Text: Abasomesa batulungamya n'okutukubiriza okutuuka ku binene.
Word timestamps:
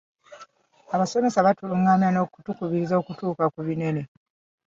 Abasomesa 0.95 1.45
batulungamya 1.47 2.09
n'okutukubiriza 2.11 2.95
okutuuka 3.01 3.45
ku 3.53 3.59
binene. 3.67 4.01